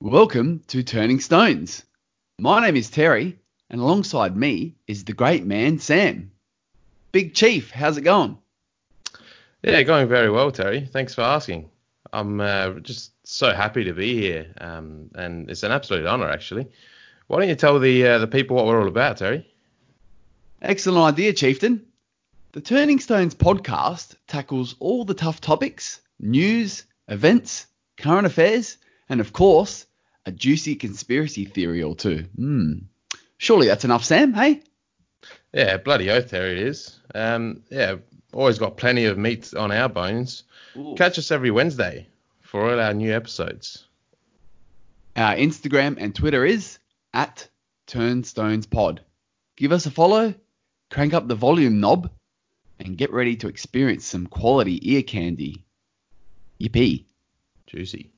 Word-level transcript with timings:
Welcome 0.00 0.62
to 0.66 0.82
Turning 0.82 1.20
Stones. 1.20 1.82
My 2.38 2.60
name 2.60 2.76
is 2.76 2.90
Terry, 2.90 3.38
and 3.70 3.80
alongside 3.80 4.36
me 4.36 4.76
is 4.86 5.04
the 5.04 5.14
great 5.14 5.46
man 5.46 5.78
Sam. 5.78 6.32
Big 7.12 7.32
Chief, 7.32 7.70
how's 7.70 7.96
it 7.96 8.02
going? 8.02 8.36
Yeah, 9.62 9.82
going 9.84 10.06
very 10.06 10.28
well, 10.30 10.52
Terry. 10.52 10.86
Thanks 10.92 11.14
for 11.14 11.22
asking. 11.22 11.70
I'm 12.12 12.42
uh, 12.42 12.72
just 12.80 13.12
so 13.26 13.54
happy 13.54 13.84
to 13.84 13.94
be 13.94 14.14
here, 14.20 14.52
um, 14.60 15.10
and 15.14 15.50
it's 15.50 15.62
an 15.62 15.72
absolute 15.72 16.04
honour, 16.04 16.28
actually. 16.28 16.66
Why 17.28 17.38
don't 17.38 17.48
you 17.48 17.54
tell 17.54 17.80
the 17.80 18.06
uh, 18.06 18.18
the 18.18 18.26
people 18.26 18.54
what 18.54 18.66
we're 18.66 18.82
all 18.82 18.88
about, 18.88 19.16
Terry? 19.16 19.50
Excellent 20.60 21.14
idea, 21.14 21.32
Chieftain. 21.32 21.86
The 22.52 22.60
Turning 22.60 23.00
Stones 23.00 23.34
podcast 23.34 24.16
tackles 24.26 24.76
all 24.78 25.06
the 25.06 25.14
tough 25.14 25.40
topics, 25.40 26.02
news, 26.20 26.84
events, 27.08 27.66
current 27.96 28.26
affairs, 28.26 28.76
and 29.08 29.20
of 29.20 29.32
course, 29.32 29.86
a 30.24 30.32
juicy 30.32 30.74
conspiracy 30.74 31.44
theory 31.44 31.82
or 31.82 31.94
two. 31.94 32.26
Hmm. 32.36 32.72
Surely 33.38 33.66
that's 33.66 33.84
enough, 33.84 34.04
Sam, 34.04 34.32
hey? 34.32 34.62
Yeah, 35.52 35.76
bloody 35.76 36.10
oath, 36.10 36.30
there 36.30 36.50
it 36.50 36.58
is. 36.58 36.98
Um, 37.14 37.62
yeah, 37.70 37.96
always 38.32 38.58
got 38.58 38.76
plenty 38.76 39.04
of 39.04 39.18
meat 39.18 39.54
on 39.54 39.70
our 39.70 39.88
bones. 39.88 40.44
Ooh. 40.76 40.94
Catch 40.96 41.18
us 41.18 41.30
every 41.30 41.50
Wednesday 41.50 42.08
for 42.42 42.70
all 42.70 42.80
our 42.80 42.94
new 42.94 43.14
episodes. 43.14 43.86
Our 45.16 45.34
Instagram 45.34 45.96
and 45.98 46.14
Twitter 46.14 46.44
is 46.44 46.78
at 47.14 47.48
TurnstonesPod. 47.86 48.98
Give 49.56 49.72
us 49.72 49.86
a 49.86 49.90
follow, 49.90 50.34
crank 50.90 51.14
up 51.14 51.28
the 51.28 51.34
volume 51.34 51.80
knob, 51.80 52.10
and 52.78 52.98
get 52.98 53.12
ready 53.12 53.36
to 53.36 53.48
experience 53.48 54.04
some 54.04 54.26
quality 54.26 54.92
ear 54.92 55.02
candy. 55.02 55.64
Yippee. 56.60 57.06
Juicy. 57.66 58.10